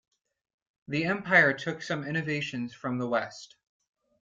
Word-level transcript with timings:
The 0.87 1.03
Empire 1.05 1.53
took 1.53 1.83
some 1.83 2.03
innovations 2.07 2.73
from 2.73 2.97
the 2.97 3.07
West. 3.07 3.55